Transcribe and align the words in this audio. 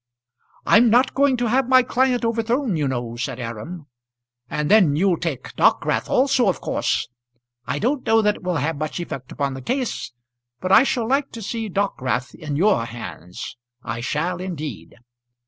"I'm 0.65 0.89
not 0.89 1.13
going 1.13 1.37
to 1.37 1.47
have 1.49 1.69
my 1.69 1.83
client 1.83 2.25
overthrown, 2.25 2.75
you 2.75 2.87
know," 2.87 3.15
said 3.17 3.39
Aram. 3.39 3.85
"And 4.49 4.71
then 4.71 4.95
you'll 4.95 5.19
take 5.19 5.55
Dockwrath 5.55 6.09
also, 6.09 6.47
of 6.49 6.59
course. 6.59 7.07
I 7.67 7.77
don't 7.77 8.03
know 8.03 8.23
that 8.23 8.37
it 8.37 8.43
will 8.43 8.55
have 8.55 8.77
much 8.79 8.99
effect 8.99 9.31
upon 9.31 9.53
the 9.53 9.61
case, 9.61 10.11
but 10.59 10.71
I 10.71 10.81
shall 10.81 11.07
like 11.07 11.31
to 11.33 11.41
see 11.43 11.69
Dockwrath 11.69 12.33
in 12.33 12.55
your 12.55 12.85
hands; 12.85 13.57
I 13.83 13.99
shall 14.01 14.39
indeed." 14.41 14.95